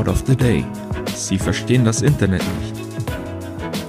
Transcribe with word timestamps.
Thought 0.00 0.12
of 0.14 0.24
the 0.26 0.34
Day. 0.34 0.64
Sie 1.14 1.36
verstehen 1.36 1.84
das 1.84 2.00
Internet 2.00 2.42
nicht. 2.58 2.74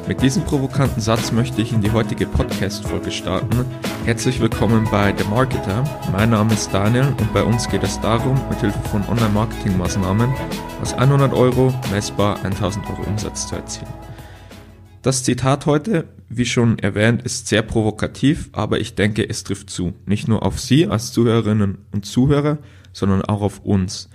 Mit 0.10 0.22
diesem 0.22 0.44
provokanten 0.44 1.02
Satz 1.02 1.32
möchte 1.32 1.62
ich 1.62 1.72
in 1.72 1.80
die 1.80 1.92
heutige 1.92 2.26
Podcast-Folge 2.26 3.12
starten. 3.12 3.66
Herzlich 4.04 4.42
willkommen 4.42 4.86
bei 4.92 5.16
The 5.18 5.24
Marketer. 5.30 5.86
Mein 6.12 6.32
Name 6.32 6.54
ist 6.54 6.74
Daniel 6.74 7.06
und 7.18 7.34
bei 7.34 7.42
uns 7.42 7.70
geht 7.70 7.84
es 7.84 7.98
darum, 8.02 8.38
mithilfe 8.50 8.78
von 8.90 9.08
Online-Marketing-Maßnahmen 9.08 10.34
aus 10.82 10.94
100 10.94 11.34
Euro 11.34 11.74
messbar 11.94 12.44
1000 12.44 12.90
Euro 12.90 13.04
Umsatz 13.04 13.48
zu 13.48 13.56
erzielen. 13.56 13.94
Das 15.04 15.24
Zitat 15.24 15.66
heute, 15.66 16.10
wie 16.28 16.46
schon 16.46 16.78
erwähnt, 16.80 17.22
ist 17.22 17.48
sehr 17.48 17.62
provokativ, 17.62 18.50
aber 18.52 18.82
ich 18.82 18.96
denke, 18.96 19.30
es 19.30 19.46
trifft 19.46 19.70
zu. 19.70 19.94
Nicht 20.06 20.28
nur 20.28 20.46
auf 20.46 20.60
Sie 20.60 20.88
als 20.88 21.14
Zuhörerinnen 21.14 21.78
und 21.94 22.06
Zuhörer, 22.06 22.58
sondern 22.92 23.22
auch 23.22 23.42
auf 23.42 23.60
uns. 23.60 24.10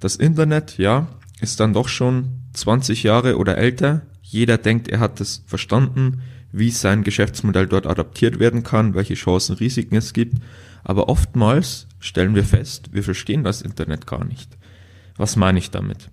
Das 0.00 0.16
Internet, 0.16 0.78
ja, 0.78 1.08
ist 1.40 1.60
dann 1.60 1.72
doch 1.72 1.88
schon 1.88 2.42
20 2.52 3.02
Jahre 3.02 3.38
oder 3.38 3.56
älter. 3.56 4.02
Jeder 4.22 4.58
denkt, 4.58 4.88
er 4.88 5.00
hat 5.00 5.20
es 5.20 5.42
verstanden, 5.46 6.22
wie 6.52 6.70
sein 6.70 7.04
Geschäftsmodell 7.04 7.66
dort 7.66 7.86
adaptiert 7.86 8.38
werden 8.38 8.62
kann, 8.62 8.94
welche 8.94 9.14
Chancen, 9.14 9.56
Risiken 9.56 9.96
es 9.96 10.12
gibt. 10.12 10.42
Aber 10.82 11.08
oftmals 11.08 11.86
stellen 11.98 12.34
wir 12.34 12.44
fest, 12.44 12.92
wir 12.92 13.02
verstehen 13.02 13.44
das 13.44 13.62
Internet 13.62 14.06
gar 14.06 14.24
nicht. 14.24 14.56
Was 15.16 15.36
meine 15.36 15.58
ich 15.58 15.70
damit? 15.70 16.10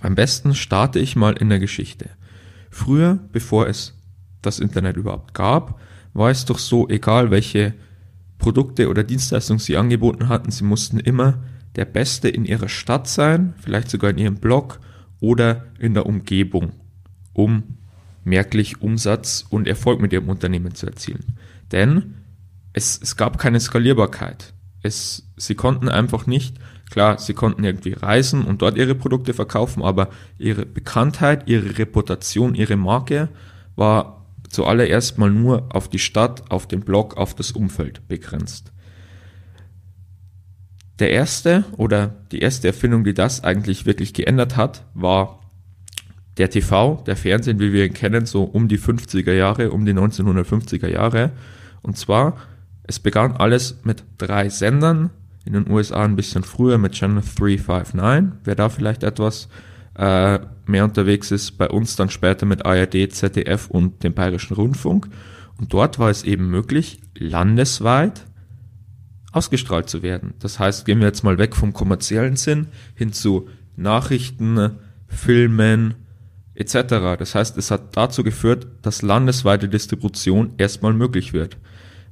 Am 0.00 0.14
besten 0.14 0.54
starte 0.54 0.98
ich 0.98 1.14
mal 1.16 1.34
in 1.34 1.48
der 1.48 1.60
Geschichte. 1.60 2.10
Früher, 2.70 3.20
bevor 3.32 3.68
es 3.68 3.94
das 4.40 4.58
Internet 4.58 4.96
überhaupt 4.96 5.34
gab, 5.34 5.80
war 6.12 6.30
es 6.30 6.44
doch 6.44 6.58
so, 6.58 6.88
egal 6.88 7.30
welche 7.30 7.74
Produkte 8.38 8.88
oder 8.88 9.04
Dienstleistungen 9.04 9.60
sie 9.60 9.76
angeboten 9.76 10.28
hatten, 10.28 10.50
sie 10.50 10.64
mussten 10.64 10.98
immer 10.98 11.44
der 11.76 11.84
Beste 11.84 12.28
in 12.28 12.44
ihrer 12.44 12.68
Stadt 12.68 13.08
sein, 13.08 13.54
vielleicht 13.58 13.90
sogar 13.90 14.10
in 14.10 14.18
ihrem 14.18 14.36
Blog 14.36 14.80
oder 15.20 15.66
in 15.78 15.94
der 15.94 16.06
Umgebung, 16.06 16.72
um 17.32 17.78
merklich 18.24 18.82
Umsatz 18.82 19.44
und 19.48 19.66
Erfolg 19.66 20.00
mit 20.00 20.12
ihrem 20.12 20.28
Unternehmen 20.28 20.74
zu 20.74 20.86
erzielen. 20.86 21.36
Denn 21.70 22.14
es, 22.72 22.98
es 23.02 23.16
gab 23.16 23.38
keine 23.38 23.60
Skalierbarkeit. 23.60 24.54
Es, 24.82 25.28
sie 25.36 25.54
konnten 25.54 25.88
einfach 25.88 26.26
nicht, 26.26 26.58
klar, 26.90 27.18
sie 27.18 27.34
konnten 27.34 27.64
irgendwie 27.64 27.92
reisen 27.92 28.44
und 28.44 28.62
dort 28.62 28.76
ihre 28.76 28.94
Produkte 28.94 29.32
verkaufen, 29.32 29.82
aber 29.82 30.10
ihre 30.38 30.66
Bekanntheit, 30.66 31.48
ihre 31.48 31.78
Reputation, 31.78 32.54
ihre 32.54 32.76
Marke 32.76 33.28
war 33.76 34.26
zuallererst 34.48 35.18
mal 35.18 35.30
nur 35.30 35.74
auf 35.74 35.88
die 35.88 35.98
Stadt, 35.98 36.50
auf 36.50 36.68
den 36.68 36.80
Blog, 36.80 37.16
auf 37.16 37.34
das 37.34 37.52
Umfeld 37.52 38.06
begrenzt. 38.08 38.71
Der 41.02 41.10
erste 41.10 41.64
oder 41.78 42.14
die 42.30 42.38
erste 42.38 42.68
Erfindung, 42.68 43.02
die 43.02 43.12
das 43.12 43.42
eigentlich 43.42 43.86
wirklich 43.86 44.14
geändert 44.14 44.56
hat, 44.56 44.84
war 44.94 45.40
der 46.36 46.48
TV, 46.48 47.02
der 47.04 47.16
Fernsehen, 47.16 47.58
wie 47.58 47.72
wir 47.72 47.86
ihn 47.86 47.92
kennen, 47.92 48.24
so 48.24 48.44
um 48.44 48.68
die 48.68 48.78
50er 48.78 49.32
Jahre, 49.32 49.72
um 49.72 49.84
die 49.84 49.94
1950er 49.94 50.86
Jahre. 50.86 51.32
Und 51.82 51.98
zwar, 51.98 52.36
es 52.84 53.00
begann 53.00 53.32
alles 53.32 53.80
mit 53.82 54.04
drei 54.16 54.48
Sendern, 54.48 55.10
in 55.44 55.54
den 55.54 55.68
USA 55.68 56.04
ein 56.04 56.14
bisschen 56.14 56.44
früher 56.44 56.78
mit 56.78 56.92
Channel 56.92 57.24
359, 57.36 58.38
wer 58.44 58.54
da 58.54 58.68
vielleicht 58.68 59.02
etwas 59.02 59.48
äh, 59.98 60.38
mehr 60.66 60.84
unterwegs 60.84 61.32
ist, 61.32 61.58
bei 61.58 61.68
uns 61.68 61.96
dann 61.96 62.10
später 62.10 62.46
mit 62.46 62.64
ARD, 62.64 63.12
ZDF 63.12 63.68
und 63.68 64.04
dem 64.04 64.14
Bayerischen 64.14 64.54
Rundfunk. 64.54 65.08
Und 65.58 65.72
dort 65.72 65.98
war 65.98 66.10
es 66.10 66.22
eben 66.22 66.48
möglich, 66.48 67.00
landesweit 67.18 68.22
ausgestrahlt 69.32 69.88
zu 69.88 70.02
werden. 70.02 70.34
Das 70.38 70.58
heißt, 70.58 70.84
gehen 70.84 71.00
wir 71.00 71.06
jetzt 71.06 71.24
mal 71.24 71.38
weg 71.38 71.56
vom 71.56 71.72
kommerziellen 71.72 72.36
Sinn 72.36 72.68
hin 72.94 73.12
zu 73.12 73.48
Nachrichten, 73.76 74.78
Filmen 75.08 75.94
etc. 76.54 77.18
Das 77.18 77.34
heißt, 77.34 77.56
es 77.58 77.70
hat 77.70 77.96
dazu 77.96 78.22
geführt, 78.22 78.66
dass 78.82 79.02
landesweite 79.02 79.68
Distribution 79.68 80.52
erstmal 80.58 80.92
möglich 80.92 81.32
wird. 81.32 81.56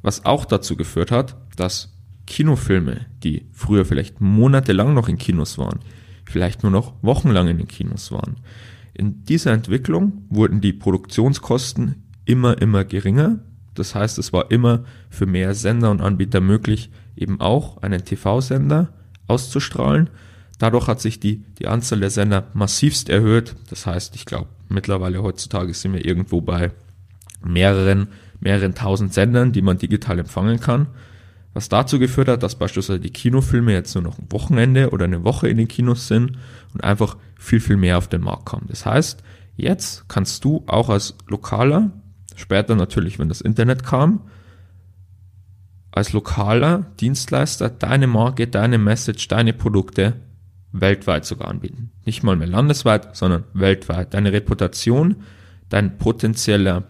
Was 0.03 0.25
auch 0.25 0.45
dazu 0.45 0.77
geführt 0.77 1.11
hat, 1.11 1.37
dass 1.57 1.95
Kinofilme, 2.27 3.07
die 3.23 3.47
früher 3.53 3.85
vielleicht 3.85 4.21
monatelang 4.21 4.95
noch 4.95 5.09
in 5.09 5.19
Kinos 5.19 5.59
waren, 5.59 5.81
vielleicht 6.25 6.63
nur 6.63 6.73
noch 6.73 6.95
wochenlang 7.03 7.49
in 7.49 7.59
den 7.59 7.69
Kinos 7.69 8.13
waren. 8.13 8.37
In 8.95 9.25
dieser 9.25 9.53
Entwicklung 9.53 10.25
wurden 10.31 10.61
die 10.61 10.73
Produktionskosten 10.73 12.05
immer, 12.25 12.61
immer 12.61 12.85
geringer. 12.85 13.41
Das 13.75 13.95
heißt, 13.95 14.19
es 14.19 14.33
war 14.33 14.51
immer 14.51 14.85
für 15.11 15.27
mehr 15.27 15.55
Sender 15.55 15.91
und 15.91 16.01
Anbieter 16.01 16.41
möglich, 16.41 16.91
eben 17.21 17.41
auch 17.41 17.83
einen 17.83 18.05
TV-Sender 18.05 18.89
auszustrahlen. 19.27 20.11
Dadurch 20.59 20.89
hat 20.89 21.01
sich 21.01 21.21
die, 21.21 21.43
die 21.59 21.69
Anzahl 21.69 22.01
der 22.01 22.11
Sender 22.11 22.49
massivst 22.53 23.09
erhöht. 23.09 23.57
Das 23.71 23.87
heißt, 23.87 24.15
ich 24.15 24.27
glaube, 24.27 24.49
mittlerweile 24.69 25.23
heutzutage 25.23 25.73
sind 25.73 25.95
wir 25.95 26.05
irgendwo 26.05 26.41
bei 26.41 26.73
mehreren, 27.43 28.09
mehreren 28.41 28.75
tausend 28.75 29.15
Sendern, 29.15 29.53
die 29.53 29.63
man 29.63 29.79
digital 29.79 30.19
empfangen 30.19 30.61
kann. 30.61 30.89
Was 31.53 31.69
dazu 31.69 31.99
geführt 31.99 32.29
hat, 32.29 32.43
dass 32.43 32.55
beispielsweise 32.55 33.01
die 33.01 33.11
Kinofilme 33.11 33.73
jetzt 33.73 33.95
nur 33.95 34.05
noch 34.05 34.19
ein 34.19 34.31
Wochenende 34.31 34.91
oder 34.91 35.07
eine 35.07 35.25
Woche 35.25 35.49
in 35.49 35.57
den 35.57 35.67
Kinos 35.67 36.07
sind 36.07 36.39
und 36.75 36.85
einfach 36.85 37.17
viel, 37.37 37.61
viel 37.61 37.77
mehr 37.77 37.99
auf 37.99 38.09
den 38.09 38.21
Markt 38.21 38.45
kommen. 38.45 38.67
Das 38.69 38.87
heißt, 38.87 39.23
jetzt 39.57 40.09
kannst 40.09 40.45
du 40.45 40.63
auch 40.67 40.91
als 40.91 41.17
Lokaler, 41.27 41.91
später 42.37 42.77
natürlich, 42.77 43.19
wenn 43.19 43.29
das 43.29 43.41
Internet 43.41 43.83
kam, 43.83 44.21
als 45.93 46.13
lokaler 46.13 46.87
Dienstleister 47.01 47.69
deine 47.69 48.07
Marke, 48.07 48.47
deine 48.47 48.79
Message, 48.79 49.29
deine 49.29 49.53
Produkte 49.53 50.15
weltweit 50.73 51.25
sogar 51.25 51.49
anbieten. 51.49 51.91
Nicht 52.05 52.23
mal 52.23 52.37
mehr 52.37 52.47
landesweit, 52.47 53.17
sondern 53.17 53.45
weltweit. 53.55 54.15
Deine 54.15 54.33
Reputation, 54.33 55.17
dein 55.69 55.99
potenzieller 55.99 56.85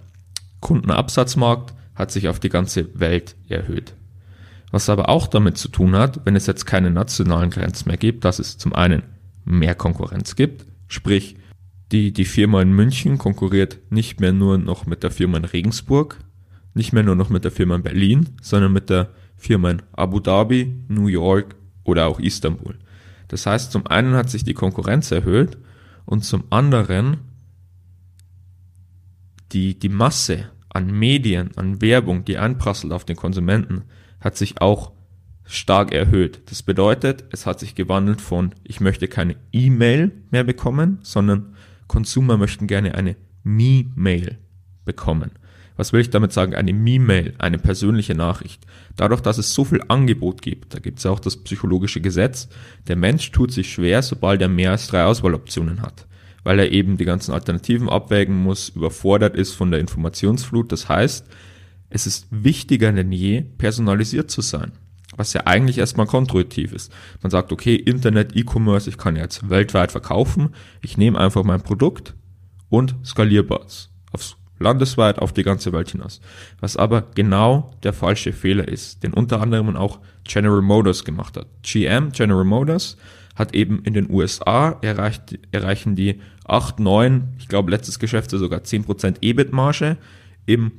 Kundenabsatzmarkt 0.60 1.74
hat 1.94 2.10
sich 2.10 2.28
auf 2.28 2.40
die 2.40 2.50
ganze 2.50 2.98
Welt 2.98 3.36
erhöht. 3.48 3.94
Was 4.70 4.88
aber 4.88 5.08
auch 5.08 5.26
damit 5.26 5.58
zu 5.58 5.68
tun 5.68 5.96
hat, 5.96 6.20
wenn 6.24 6.36
es 6.36 6.46
jetzt 6.46 6.66
keine 6.66 6.90
nationalen 6.90 7.50
Grenzen 7.50 7.88
mehr 7.88 7.96
gibt, 7.96 8.24
dass 8.24 8.38
es 8.38 8.58
zum 8.58 8.72
einen 8.72 9.02
mehr 9.44 9.74
Konkurrenz 9.74 10.36
gibt, 10.36 10.66
sprich 10.86 11.36
die, 11.90 12.12
die 12.12 12.24
Firma 12.24 12.62
in 12.62 12.72
München 12.72 13.18
konkurriert 13.18 13.78
nicht 13.90 14.20
mehr 14.20 14.32
nur 14.32 14.58
noch 14.58 14.86
mit 14.86 15.02
der 15.02 15.10
Firma 15.10 15.38
in 15.38 15.44
Regensburg, 15.44 16.18
nicht 16.74 16.92
mehr 16.92 17.02
nur 17.02 17.16
noch 17.16 17.30
mit 17.30 17.44
der 17.44 17.50
Firma 17.50 17.76
in 17.76 17.82
Berlin, 17.82 18.28
sondern 18.42 18.72
mit 18.72 18.90
der 18.90 19.10
Firma 19.36 19.70
in 19.70 19.82
Abu 19.92 20.20
Dhabi, 20.20 20.84
New 20.88 21.06
York 21.06 21.56
oder 21.84 22.06
auch 22.06 22.20
Istanbul. 22.20 22.78
Das 23.28 23.46
heißt, 23.46 23.72
zum 23.72 23.86
einen 23.86 24.14
hat 24.14 24.30
sich 24.30 24.44
die 24.44 24.54
Konkurrenz 24.54 25.10
erhöht 25.10 25.58
und 26.04 26.24
zum 26.24 26.44
anderen 26.50 27.18
die, 29.52 29.78
die 29.78 29.88
Masse 29.88 30.50
an 30.68 30.90
Medien, 30.90 31.50
an 31.56 31.80
Werbung, 31.80 32.24
die 32.24 32.38
einprasselt 32.38 32.92
auf 32.92 33.04
den 33.04 33.16
Konsumenten, 33.16 33.82
hat 34.20 34.36
sich 34.36 34.60
auch 34.60 34.92
stark 35.44 35.92
erhöht. 35.92 36.42
Das 36.46 36.62
bedeutet, 36.62 37.24
es 37.32 37.46
hat 37.46 37.58
sich 37.58 37.74
gewandelt 37.74 38.20
von, 38.20 38.54
ich 38.62 38.80
möchte 38.80 39.08
keine 39.08 39.36
E-Mail 39.52 40.12
mehr 40.30 40.44
bekommen, 40.44 40.98
sondern 41.02 41.54
Konsumer 41.88 42.36
möchten 42.36 42.68
gerne 42.68 42.94
eine 42.94 43.16
Me-Mail 43.42 44.38
bekommen. 44.84 45.32
Was 45.80 45.94
will 45.94 46.02
ich 46.02 46.10
damit 46.10 46.30
sagen? 46.30 46.54
Eine 46.54 46.74
Me-Mail, 46.74 47.32
eine 47.38 47.56
persönliche 47.56 48.14
Nachricht. 48.14 48.66
Dadurch, 48.96 49.22
dass 49.22 49.38
es 49.38 49.54
so 49.54 49.64
viel 49.64 49.80
Angebot 49.88 50.42
gibt, 50.42 50.74
da 50.74 50.78
gibt 50.78 50.98
es 50.98 51.06
auch 51.06 51.18
das 51.18 51.38
psychologische 51.38 52.02
Gesetz, 52.02 52.50
der 52.86 52.96
Mensch 52.96 53.30
tut 53.30 53.50
sich 53.50 53.72
schwer, 53.72 54.02
sobald 54.02 54.42
er 54.42 54.48
mehr 54.48 54.72
als 54.72 54.88
drei 54.88 55.04
Auswahloptionen 55.04 55.80
hat, 55.80 56.06
weil 56.44 56.58
er 56.58 56.70
eben 56.70 56.98
die 56.98 57.06
ganzen 57.06 57.32
Alternativen 57.32 57.88
abwägen 57.88 58.36
muss, 58.36 58.68
überfordert 58.68 59.34
ist 59.36 59.54
von 59.54 59.70
der 59.70 59.80
Informationsflut. 59.80 60.70
Das 60.70 60.90
heißt, 60.90 61.26
es 61.88 62.06
ist 62.06 62.26
wichtiger 62.28 62.92
denn 62.92 63.10
je, 63.10 63.40
personalisiert 63.40 64.30
zu 64.30 64.42
sein. 64.42 64.72
Was 65.16 65.32
ja 65.32 65.46
eigentlich 65.46 65.78
erstmal 65.78 66.04
kontrauitiv 66.04 66.74
ist. 66.74 66.92
Man 67.22 67.30
sagt, 67.30 67.52
okay, 67.52 67.76
Internet, 67.76 68.36
E-Commerce, 68.36 68.90
ich 68.90 68.98
kann 68.98 69.16
jetzt 69.16 69.48
weltweit 69.48 69.92
verkaufen. 69.92 70.50
Ich 70.82 70.98
nehme 70.98 71.18
einfach 71.18 71.42
mein 71.42 71.62
Produkt 71.62 72.16
und 72.68 72.96
skalierbar 73.02 73.62
aufs 74.12 74.39
landesweit 74.60 75.18
auf 75.18 75.32
die 75.32 75.42
ganze 75.42 75.72
Welt 75.72 75.90
hinaus. 75.90 76.20
Was 76.60 76.76
aber 76.76 77.02
genau 77.14 77.74
der 77.82 77.92
falsche 77.92 78.32
Fehler 78.32 78.68
ist, 78.68 79.02
den 79.02 79.12
unter 79.12 79.40
anderem 79.40 79.76
auch 79.76 79.98
General 80.24 80.62
Motors 80.62 81.04
gemacht 81.04 81.36
hat. 81.36 81.46
GM, 81.62 82.12
General 82.12 82.44
Motors, 82.44 82.96
hat 83.34 83.54
eben 83.54 83.82
in 83.82 83.94
den 83.94 84.10
USA 84.10 84.78
erreicht, 84.82 85.38
erreichen 85.50 85.96
die 85.96 86.20
8, 86.44 86.78
9, 86.78 87.36
ich 87.38 87.48
glaube 87.48 87.70
letztes 87.70 87.98
Geschäft 87.98 88.30
sogar 88.30 88.60
10% 88.60 89.16
EBIT-Marge. 89.22 89.96
Im 90.46 90.72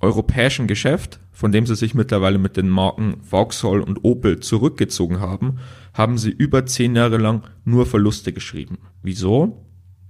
europäischen 0.00 0.66
Geschäft, 0.66 1.20
von 1.30 1.52
dem 1.52 1.64
sie 1.64 1.76
sich 1.76 1.94
mittlerweile 1.94 2.38
mit 2.38 2.56
den 2.56 2.68
Marken 2.68 3.16
Vauxhall 3.22 3.80
und 3.80 4.04
Opel 4.04 4.40
zurückgezogen 4.40 5.20
haben, 5.20 5.58
haben 5.94 6.18
sie 6.18 6.30
über 6.30 6.66
zehn 6.66 6.96
Jahre 6.96 7.18
lang 7.18 7.44
nur 7.64 7.86
Verluste 7.86 8.32
geschrieben. 8.32 8.78
Wieso? 9.02 9.64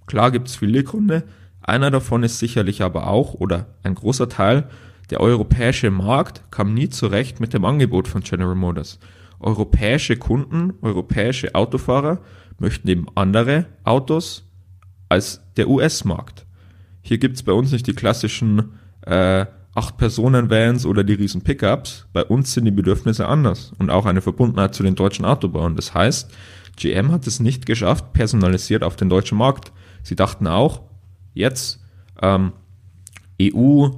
Klar 0.07 0.31
gibt 0.31 0.49
es 0.49 0.57
viele 0.57 0.83
Gründe. 0.83 1.25
Einer 1.63 1.91
davon 1.91 2.23
ist 2.23 2.39
sicherlich 2.39 2.83
aber 2.83 3.07
auch, 3.07 3.35
oder 3.35 3.67
ein 3.83 3.95
großer 3.95 4.29
Teil, 4.29 4.69
der 5.11 5.21
europäische 5.21 5.91
Markt 5.91 6.51
kam 6.51 6.75
nie 6.75 6.89
zurecht 6.89 7.41
mit 7.41 7.53
dem 7.53 7.65
Angebot 7.65 8.09
von 8.09 8.23
General 8.23 8.55
Motors. 8.55 8.99
europäische 9.41 10.17
Kunden, 10.17 10.75
europäische 10.83 11.55
Autofahrer 11.55 12.21
möchten 12.59 12.89
eben 12.89 13.07
andere 13.17 13.67
Autos 13.83 14.49
als 15.09 15.43
der 15.57 15.69
US-Markt. 15.69 16.47
Hier 17.03 17.19
gibt 17.19 17.37
es 17.37 17.43
bei 17.43 17.53
uns 17.53 17.73
nicht 17.73 17.87
die 17.89 17.95
klassischen 17.95 18.79
äh, 19.05 19.47
Acht-Personen-Vans 19.75 20.87
oder 20.87 21.03
die 21.03 21.15
riesen 21.15 21.43
Pickups. 21.43 22.07
Bei 22.13 22.25
uns 22.25 22.55
sind 22.55 22.67
die 22.67 22.71
Bedürfnisse 22.71 23.27
anders 23.27 23.73
und 23.79 23.91
auch 23.91 24.07
eine 24.07 24.21
Verbundenheit 24.21 24.75
zu 24.75 24.83
den 24.83 24.95
deutschen 24.95 25.25
Autobauern. 25.25 25.77
Das 25.77 25.93
heißt, 25.93 26.31
GM 26.77 27.11
hat 27.11 27.27
es 27.27 27.41
nicht 27.41 27.67
geschafft, 27.67 28.13
personalisiert 28.13 28.85
auf 28.85 28.97
den 28.97 29.09
deutschen 29.09 29.39
Markt. 29.39 29.73
Sie 30.03 30.17
dachten 30.17 30.47
auch, 30.47 30.83
jetzt 31.35 31.81
ähm, 32.21 32.53
EU, 33.41 33.89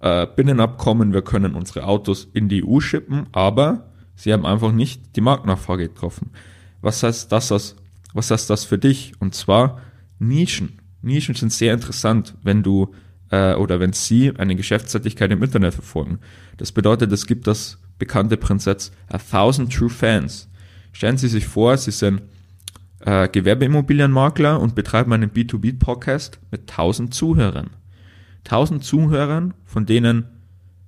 äh, 0.00 0.26
Binnenabkommen, 0.34 1.12
wir 1.12 1.22
können 1.22 1.54
unsere 1.54 1.84
Autos 1.84 2.28
in 2.32 2.48
die 2.48 2.64
EU 2.64 2.80
schippen, 2.80 3.26
aber 3.32 3.90
sie 4.14 4.32
haben 4.32 4.46
einfach 4.46 4.72
nicht 4.72 5.16
die 5.16 5.20
Marktnachfrage 5.20 5.88
getroffen. 5.88 6.30
Was 6.80 7.02
heißt 7.02 7.30
das, 7.30 7.50
was, 7.50 7.76
was 8.12 8.30
heißt 8.30 8.48
das 8.50 8.64
für 8.64 8.78
dich? 8.78 9.12
Und 9.20 9.34
zwar 9.34 9.80
Nischen. 10.18 10.78
Nischen 11.02 11.34
sind 11.34 11.52
sehr 11.52 11.74
interessant, 11.74 12.34
wenn 12.42 12.62
du 12.62 12.94
äh, 13.30 13.54
oder 13.54 13.80
wenn 13.80 13.92
Sie 13.92 14.32
eine 14.36 14.56
Geschäftstätigkeit 14.56 15.30
im 15.30 15.42
Internet 15.42 15.74
verfolgen. 15.74 16.18
Das 16.56 16.72
bedeutet, 16.72 17.12
es 17.12 17.26
gibt 17.26 17.46
das 17.46 17.78
bekannte 17.98 18.36
Prinzip 18.36 18.78
A 19.08 19.18
Thousand 19.18 19.72
True 19.72 19.90
Fans. 19.90 20.48
Stellen 20.92 21.16
Sie 21.16 21.28
sich 21.28 21.46
vor, 21.46 21.76
Sie 21.76 21.92
sind 21.92 22.22
äh, 23.00 23.28
Gewerbeimmobilienmakler 23.28 24.60
und 24.60 24.74
betreiben 24.74 25.12
einen 25.12 25.30
B2B-Podcast 25.30 26.38
mit 26.50 26.70
1000 26.70 27.14
Zuhörern. 27.14 27.70
1000 28.44 28.84
Zuhörern, 28.84 29.54
von 29.64 29.86
denen 29.86 30.26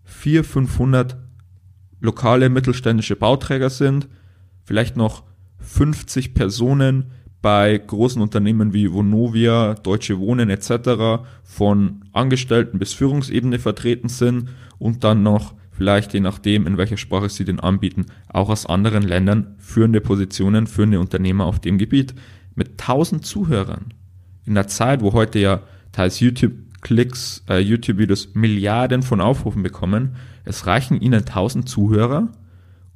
400, 0.04 0.46
500 0.46 1.16
lokale 2.00 2.50
mittelständische 2.50 3.16
Bauträger 3.16 3.70
sind, 3.70 4.08
vielleicht 4.64 4.96
noch 4.96 5.22
50 5.58 6.34
Personen 6.34 7.12
bei 7.40 7.76
großen 7.76 8.22
Unternehmen 8.22 8.72
wie 8.72 8.92
Vonovia, 8.92 9.74
Deutsche 9.74 10.18
Wohnen 10.18 10.48
etc. 10.48 11.24
von 11.42 12.04
Angestellten 12.12 12.78
bis 12.78 12.92
Führungsebene 12.92 13.58
vertreten 13.58 14.08
sind 14.08 14.50
und 14.78 15.04
dann 15.04 15.22
noch 15.22 15.54
vielleicht 15.72 16.12
je 16.14 16.20
nachdem, 16.20 16.66
in 16.66 16.76
welcher 16.76 16.96
Sprache 16.96 17.28
sie 17.28 17.44
den 17.44 17.60
anbieten, 17.60 18.06
auch 18.28 18.50
aus 18.50 18.66
anderen 18.66 19.02
Ländern 19.02 19.56
führende 19.58 20.00
Positionen, 20.00 20.66
führende 20.66 21.00
Unternehmer 21.00 21.46
auf 21.46 21.58
dem 21.58 21.78
Gebiet. 21.78 22.14
Mit 22.54 22.80
1000 22.80 23.24
Zuhörern. 23.24 23.94
In 24.44 24.54
der 24.54 24.69
Zeit, 24.69 25.00
wo 25.00 25.12
heute 25.14 25.38
ja 25.38 25.62
teils 25.90 26.20
YouTube-Klicks, 26.20 27.44
äh, 27.48 27.58
YouTube-Videos 27.58 28.34
Milliarden 28.34 29.02
von 29.02 29.20
Aufrufen 29.20 29.62
bekommen, 29.62 30.16
es 30.44 30.66
reichen 30.66 31.00
ihnen 31.00 31.24
1000 31.24 31.69
Zuhörer, 31.69 32.28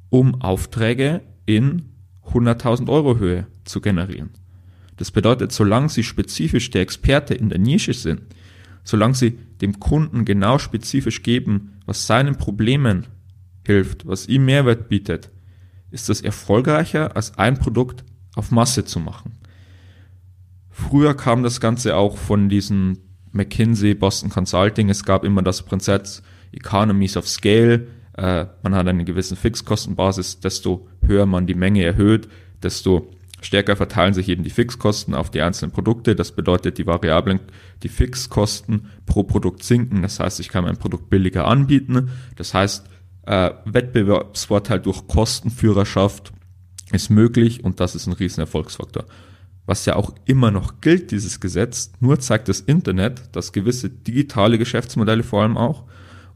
um 0.09 0.41
Aufträge 0.41 1.21
in 1.45 1.89
100.000 2.31 2.89
Euro 2.89 3.17
Höhe 3.17 3.47
zu 3.63 3.81
generieren. 3.81 4.29
Das 4.97 5.11
bedeutet, 5.11 5.51
solange 5.51 5.89
Sie 5.89 6.03
spezifisch 6.03 6.69
der 6.71 6.81
Experte 6.81 7.33
in 7.33 7.49
der 7.49 7.59
Nische 7.59 7.93
sind, 7.93 8.21
solange 8.83 9.15
Sie 9.15 9.39
dem 9.61 9.79
Kunden 9.79 10.25
genau 10.25 10.59
spezifisch 10.59 11.23
geben, 11.23 11.79
was 11.85 12.07
seinen 12.07 12.37
Problemen 12.37 13.07
hilft, 13.65 14.07
was 14.07 14.27
ihm 14.27 14.45
Mehrwert 14.45 14.89
bietet, 14.89 15.31
ist 15.91 16.09
das 16.09 16.21
erfolgreicher, 16.21 17.15
als 17.15 17.37
ein 17.37 17.57
Produkt 17.57 18.03
auf 18.35 18.51
Masse 18.51 18.85
zu 18.85 18.99
machen. 18.99 19.37
Früher 20.69 21.15
kam 21.15 21.43
das 21.43 21.59
Ganze 21.59 21.95
auch 21.95 22.17
von 22.17 22.49
diesen 22.49 22.99
McKinsey, 23.31 23.95
Boston 23.95 24.29
Consulting. 24.29 24.89
Es 24.89 25.03
gab 25.03 25.23
immer 25.23 25.41
das 25.41 25.63
Prinzip 25.63 26.03
Economies 26.51 27.17
of 27.17 27.27
Scale. 27.27 27.87
Äh, 28.13 28.45
man 28.63 28.75
hat 28.75 28.87
eine 28.87 29.05
gewisse 29.05 29.35
Fixkostenbasis. 29.35 30.39
Desto 30.39 30.87
höher 31.01 31.25
man 31.25 31.47
die 31.47 31.55
Menge 31.55 31.83
erhöht, 31.83 32.27
desto 32.61 33.11
stärker 33.41 33.75
verteilen 33.75 34.13
sich 34.13 34.29
eben 34.29 34.43
die 34.43 34.49
Fixkosten 34.49 35.13
auf 35.13 35.29
die 35.29 35.41
einzelnen 35.41 35.71
Produkte. 35.71 36.15
Das 36.15 36.31
bedeutet, 36.31 36.77
die 36.77 36.87
Variablen, 36.87 37.39
die 37.83 37.89
Fixkosten 37.89 38.89
pro 39.05 39.23
Produkt 39.23 39.63
sinken. 39.63 40.01
Das 40.01 40.19
heißt, 40.19 40.39
ich 40.39 40.49
kann 40.49 40.63
mein 40.63 40.77
Produkt 40.77 41.09
billiger 41.09 41.45
anbieten. 41.45 42.09
Das 42.35 42.53
heißt, 42.53 42.85
äh, 43.25 43.51
Wettbewerbsvorteil 43.65 44.79
durch 44.79 45.07
Kostenführerschaft 45.07 46.31
ist 46.91 47.09
möglich 47.09 47.63
und 47.63 47.79
das 47.79 47.95
ist 47.95 48.07
ein 48.07 48.13
riesen 48.13 48.41
Erfolgsfaktor. 48.41 49.05
Was 49.65 49.85
ja 49.85 49.97
auch 49.97 50.15
immer 50.25 50.49
noch 50.49 50.79
gilt, 50.79 51.11
dieses 51.11 51.41
Gesetz, 51.41 51.91
nur 51.99 52.19
zeigt 52.19 52.47
das 52.47 52.61
Internet, 52.61 53.35
dass 53.35 53.51
gewisse 53.51 53.89
digitale 53.89 54.57
Geschäftsmodelle 54.57 55.23
vor 55.23 55.43
allem 55.43 55.57
auch 55.57 55.83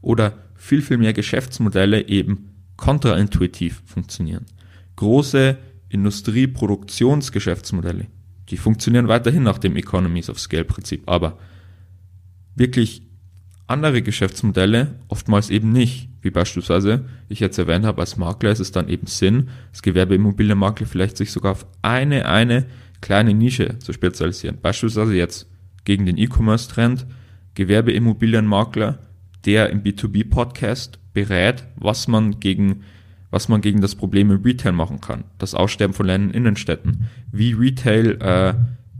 oder 0.02 0.34
viel, 0.54 0.82
viel 0.82 0.98
mehr 0.98 1.14
Geschäftsmodelle 1.14 2.08
eben 2.08 2.50
kontraintuitiv 2.76 3.82
funktionieren. 3.86 4.44
Große 4.96 5.56
Industrieproduktionsgeschäftsmodelle. 5.92 8.06
Die 8.48 8.56
funktionieren 8.56 9.08
weiterhin 9.08 9.42
nach 9.42 9.58
dem 9.58 9.76
Economies 9.76 10.30
of 10.30 10.40
Scale 10.40 10.64
Prinzip, 10.64 11.08
aber 11.08 11.38
wirklich 12.54 13.02
andere 13.66 14.02
Geschäftsmodelle 14.02 14.98
oftmals 15.08 15.50
eben 15.50 15.72
nicht, 15.72 16.08
wie 16.20 16.30
beispielsweise 16.30 17.06
ich 17.28 17.40
jetzt 17.40 17.58
erwähnt 17.58 17.84
habe, 17.84 18.00
als 18.00 18.16
Makler 18.16 18.50
ist 18.50 18.60
es 18.60 18.72
dann 18.72 18.88
eben 18.88 19.06
Sinn, 19.06 19.48
das 19.70 19.82
Gewerbeimmobilienmakler 19.82 20.86
vielleicht 20.86 21.16
sich 21.16 21.32
sogar 21.32 21.52
auf 21.52 21.66
eine, 21.80 22.26
eine 22.26 22.66
kleine 23.00 23.34
Nische 23.34 23.78
zu 23.78 23.92
spezialisieren. 23.92 24.58
Beispielsweise 24.60 25.14
jetzt 25.14 25.48
gegen 25.84 26.06
den 26.06 26.16
E-Commerce-Trend, 26.16 27.06
Gewerbeimmobilienmakler, 27.54 28.98
der 29.44 29.70
im 29.70 29.82
B2B-Podcast 29.82 30.98
berät, 31.12 31.64
was 31.76 32.08
man 32.08 32.40
gegen 32.40 32.84
was 33.32 33.48
man 33.48 33.62
gegen 33.62 33.80
das 33.80 33.96
Problem 33.96 34.30
im 34.30 34.42
Retail 34.42 34.72
machen 34.72 35.00
kann. 35.00 35.24
Das 35.38 35.54
Aussterben 35.54 35.94
von 35.94 36.06
kleinen 36.06 36.30
Innenstädten. 36.30 37.08
Wie 37.32 37.54
Retail 37.54 38.18
äh, 38.20 38.54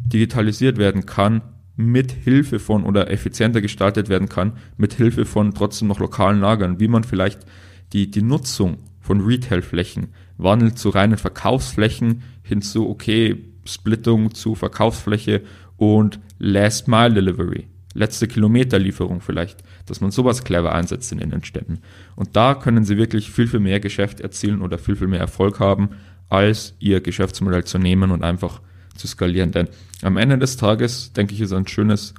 digitalisiert 0.09 0.79
werden 0.79 1.07
kann, 1.07 1.43
mit 1.77 2.13
Hilfe 2.13 2.59
von 2.59 2.85
oder 2.85 3.11
effizienter 3.11 3.61
gestaltet 3.61 4.09
werden 4.09 4.29
kann, 4.29 4.55
mit 4.77 4.95
Hilfe 4.95 5.27
von 5.27 5.55
trotzdem 5.55 5.89
noch 5.89 6.01
lokalen 6.01 6.41
Lagern. 6.41 6.81
Wie 6.81 6.89
man 6.89 7.05
vielleicht 7.05 7.47
die, 7.93 8.11
die 8.11 8.23
Nutzung 8.23 8.79
von 9.01 9.21
Retailflächen 9.21 10.09
wandelt 10.39 10.79
zu 10.79 10.89
reinen 10.89 11.19
Verkaufsflächen 11.19 12.23
hin 12.43 12.63
zu, 12.63 12.89
okay, 12.89 13.37
Splittung 13.65 14.35
zu 14.35 14.55
Verkaufsfläche 14.55 15.43
und 15.77 16.21
Last 16.39 16.89
Mile 16.89 17.15
Delivery 17.15 17.69
letzte 17.95 18.29
Kilometerlieferung 18.29 19.21
vielleicht, 19.21 19.63
dass 19.87 20.01
man 20.01 20.11
sowas 20.11 20.45
clever 20.45 20.75
einsetzt 20.75 21.13
in 21.13 21.19
Innenstädten. 21.19 21.81
Und 22.17 22.37
da 22.37 22.55
können 22.55 22.85
sie 22.85 22.97
wirklich 22.97 23.31
viel, 23.31 23.47
viel 23.47 23.61
mehr 23.61 23.81
Geschäft 23.81 24.21
erzielen 24.21 24.63
oder 24.63 24.79
viel, 24.79 24.97
viel 24.97 25.09
mehr 25.09 25.21
Erfolg 25.21 25.61
haben, 25.61 25.91
als 26.29 26.75
ihr 26.79 27.01
Geschäftsmodell 27.01 27.65
zu 27.65 27.79
nehmen 27.79 28.11
und 28.11 28.25
einfach 28.25 28.61
zu 28.97 29.07
skalieren. 29.07 29.53
Denn 29.53 29.69
am 30.03 30.17
Ende 30.17 30.39
des 30.39 30.57
Tages, 30.57 31.13
denke 31.13 31.35
ich, 31.35 31.41
ist 31.41 31.53
ein 31.53 31.67
schönes 31.67 32.15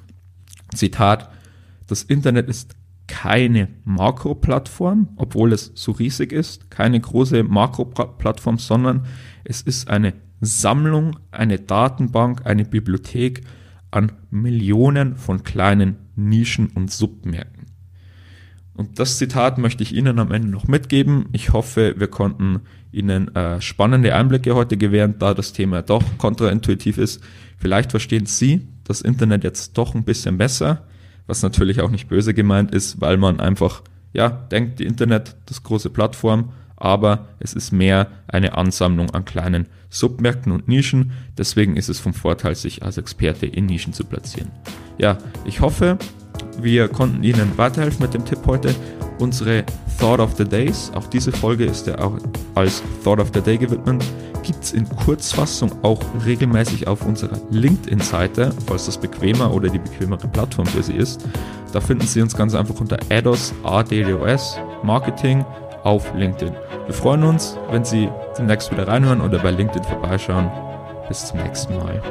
Zitat, 0.73 1.31
das 1.87 2.03
Internet 2.03 2.47
ist 2.47 2.75
keine 3.07 3.67
Makroplattform, 3.83 5.09
obwohl 5.17 5.53
es 5.53 5.71
so 5.75 5.91
riesig 5.91 6.31
ist, 6.31 6.71
keine 6.71 6.99
große 6.99 7.43
Makroplattform, 7.43 8.57
sondern 8.57 9.05
es 9.43 9.61
ist 9.61 9.89
eine 9.89 10.13
Sammlung, 10.41 11.19
eine 11.31 11.59
Datenbank, 11.59 12.45
eine 12.45 12.65
Bibliothek 12.65 13.41
an 13.93 14.11
Millionen 14.31 15.15
von 15.15 15.43
kleinen 15.43 15.97
Nischen 16.15 16.67
und 16.67 16.91
Submärkten. 16.91 17.67
Und 18.75 18.99
das 18.99 19.19
Zitat 19.19 19.59
möchte 19.59 19.83
ich 19.83 19.93
Ihnen 19.93 20.17
am 20.17 20.31
Ende 20.31 20.47
noch 20.47 20.67
mitgeben. 20.67 21.27
Ich 21.31 21.53
hoffe, 21.53 21.93
wir 21.97 22.07
konnten 22.07 22.61
Ihnen 22.91 23.33
äh, 23.35 23.61
spannende 23.61 24.15
Einblicke 24.15 24.55
heute 24.55 24.77
gewähren, 24.77 25.15
da 25.19 25.35
das 25.35 25.53
Thema 25.53 25.83
doch 25.83 26.03
kontraintuitiv 26.17 26.97
ist. 26.97 27.23
Vielleicht 27.57 27.91
verstehen 27.91 28.25
Sie 28.25 28.67
das 28.83 29.01
Internet 29.01 29.43
jetzt 29.43 29.77
doch 29.77 29.93
ein 29.93 30.03
bisschen 30.03 30.39
besser, 30.39 30.87
was 31.27 31.43
natürlich 31.43 31.81
auch 31.81 31.91
nicht 31.91 32.09
böse 32.09 32.33
gemeint 32.33 32.73
ist, 32.73 32.99
weil 32.99 33.17
man 33.17 33.39
einfach, 33.39 33.83
ja, 34.11 34.29
denkt, 34.29 34.79
die 34.79 34.85
Internet, 34.85 35.35
das 35.45 35.61
große 35.61 35.91
Plattform, 35.91 36.51
aber 36.83 37.29
es 37.39 37.53
ist 37.53 37.71
mehr 37.71 38.07
eine 38.27 38.57
Ansammlung 38.57 39.09
an 39.11 39.23
kleinen 39.23 39.67
Submärkten 39.89 40.51
und 40.51 40.67
Nischen. 40.67 41.13
Deswegen 41.37 41.77
ist 41.77 41.87
es 41.87 42.01
vom 42.01 42.13
Vorteil, 42.13 42.55
sich 42.55 42.83
als 42.83 42.97
Experte 42.97 43.45
in 43.45 43.67
Nischen 43.67 43.93
zu 43.93 44.03
platzieren. 44.03 44.51
Ja, 44.97 45.17
ich 45.45 45.61
hoffe, 45.61 45.97
wir 46.59 46.89
konnten 46.89 47.23
Ihnen 47.23 47.57
weiterhelfen 47.57 48.01
mit 48.01 48.13
dem 48.13 48.25
Tipp 48.25 48.39
heute. 48.45 48.75
Unsere 49.17 49.63
Thought 49.97 50.19
of 50.19 50.35
the 50.35 50.43
Days, 50.43 50.91
auch 50.93 51.07
diese 51.07 51.31
Folge 51.31 51.63
ist 51.63 51.87
ja 51.87 51.99
auch 51.99 52.17
als 52.55 52.83
Thought 53.05 53.21
of 53.21 53.31
the 53.33 53.39
Day 53.39 53.57
gewidmet, 53.57 54.03
gibt 54.43 54.61
es 54.61 54.73
in 54.73 54.85
Kurzfassung 54.89 55.71
auch 55.83 56.01
regelmäßig 56.25 56.87
auf 56.87 57.05
unserer 57.05 57.39
LinkedIn-Seite, 57.49 58.53
falls 58.67 58.87
das 58.87 58.97
bequemer 58.97 59.53
oder 59.53 59.69
die 59.69 59.79
bequemere 59.79 60.27
Plattform 60.27 60.65
für 60.65 60.83
Sie 60.83 60.95
ist. 60.95 61.25
Da 61.71 61.79
finden 61.79 62.05
Sie 62.05 62.21
uns 62.21 62.35
ganz 62.35 62.53
einfach 62.53 62.79
unter 62.81 62.97
ADOS, 63.09 63.53
ADDOS, 63.63 64.57
Marketing 64.83 65.45
auf 65.83 66.13
LinkedIn. 66.13 66.55
Wir 66.85 66.93
freuen 66.93 67.23
uns, 67.23 67.57
wenn 67.69 67.85
Sie 67.85 68.09
demnächst 68.37 68.71
wieder 68.71 68.87
reinhören 68.87 69.21
oder 69.21 69.39
bei 69.39 69.51
LinkedIn 69.51 69.83
vorbeischauen. 69.83 70.49
Bis 71.07 71.27
zum 71.27 71.39
nächsten 71.39 71.77
Mal. 71.77 72.01